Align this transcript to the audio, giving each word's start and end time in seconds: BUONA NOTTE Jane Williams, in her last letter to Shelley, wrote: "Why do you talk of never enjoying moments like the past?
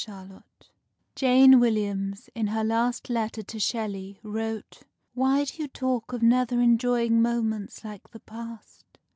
BUONA 0.03 0.25
NOTTE 0.29 0.69
Jane 1.15 1.59
Williams, 1.59 2.27
in 2.33 2.47
her 2.47 2.63
last 2.63 3.07
letter 3.07 3.43
to 3.43 3.59
Shelley, 3.59 4.19
wrote: 4.23 4.81
"Why 5.13 5.43
do 5.45 5.61
you 5.61 5.67
talk 5.67 6.11
of 6.11 6.23
never 6.23 6.59
enjoying 6.59 7.21
moments 7.21 7.83
like 7.83 8.09
the 8.09 8.19
past? 8.21 8.97